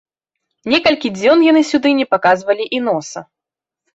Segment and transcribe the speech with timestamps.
[0.71, 3.19] Некалькі дзён яны сюды не паказвалі і носа.